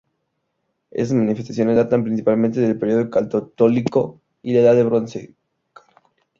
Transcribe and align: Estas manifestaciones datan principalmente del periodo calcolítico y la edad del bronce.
Estas 0.89 1.15
manifestaciones 1.15 1.75
datan 1.75 2.03
principalmente 2.03 2.59
del 2.59 2.75
periodo 2.79 3.11
calcolítico 3.11 4.19
y 4.41 4.51
la 4.51 4.61
edad 4.61 4.73
del 4.73 4.85
bronce. 4.87 5.35